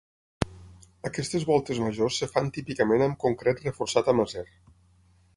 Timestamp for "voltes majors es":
1.49-2.31